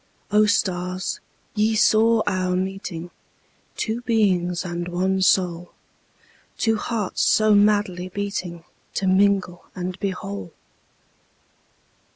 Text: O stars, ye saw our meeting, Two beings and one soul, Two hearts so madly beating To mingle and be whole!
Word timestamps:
O 0.31 0.47
stars, 0.47 1.19
ye 1.53 1.75
saw 1.75 2.23
our 2.25 2.55
meeting, 2.55 3.11
Two 3.75 4.01
beings 4.01 4.65
and 4.65 4.87
one 4.87 5.21
soul, 5.21 5.73
Two 6.57 6.75
hearts 6.77 7.21
so 7.21 7.53
madly 7.53 8.09
beating 8.09 8.63
To 8.95 9.05
mingle 9.05 9.65
and 9.75 9.99
be 9.99 10.09
whole! 10.09 10.53